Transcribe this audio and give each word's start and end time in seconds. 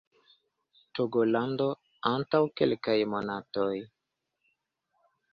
Togolando 0.99 1.67
antaŭ 2.11 2.39
kelkaj 2.61 2.95
monatoj 3.15 3.75